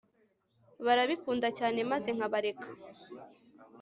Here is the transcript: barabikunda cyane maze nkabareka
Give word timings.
barabikunda 0.85 1.47
cyane 1.57 1.79
maze 1.91 2.09
nkabareka 2.15 2.67